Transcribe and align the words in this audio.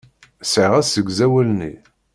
Sɛiɣ 0.51 0.73
asegzawal-nni. 0.81 1.73